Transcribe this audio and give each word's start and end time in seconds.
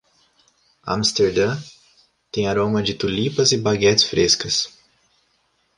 Amsterdã 0.87 1.61
tem 2.31 2.47
aroma 2.47 2.81
de 2.81 2.95
tulipas 2.95 3.51
e 3.51 3.57
baguetes 3.57 4.03
frescas 4.03 4.67